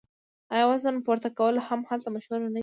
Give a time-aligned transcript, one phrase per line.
[0.53, 2.59] آیا وزنه پورته کول هم هلته مشهور نه دي؟